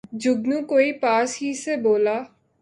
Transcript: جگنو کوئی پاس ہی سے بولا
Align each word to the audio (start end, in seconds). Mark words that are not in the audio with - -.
جگنو 0.21 0.57
کوئی 0.67 0.91
پاس 1.01 1.29
ہی 1.41 1.53
سے 1.63 1.73
بولا 1.83 2.17